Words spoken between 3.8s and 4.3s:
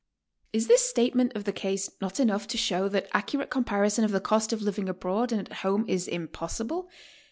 of 'the